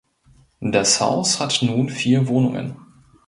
Das 0.71 0.99
Haus 0.99 1.39
hat 1.39 1.59
nun 1.61 1.87
vier 1.89 2.27
Wohnungen. 2.27 2.75